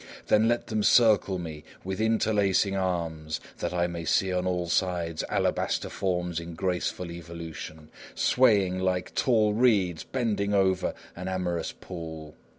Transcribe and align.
Then 0.29 0.47
let 0.47 0.65
them 0.65 0.81
circle 0.81 1.37
me, 1.37 1.63
with 1.83 2.01
interlacing 2.01 2.75
arms, 2.75 3.39
that 3.59 3.71
I 3.71 3.85
may 3.85 4.03
see 4.03 4.33
on 4.33 4.47
all 4.47 4.67
sides 4.67 5.23
alabaster 5.29 5.89
forms 5.91 6.39
in 6.39 6.55
graceful 6.55 7.11
evolution, 7.11 7.89
swaying 8.15 8.79
like 8.79 9.13
tall 9.13 9.53
reeds 9.53 10.03
bending 10.03 10.55
over 10.55 10.95
an 11.15 11.27
amorous 11.27 11.71
pool. 11.71 12.33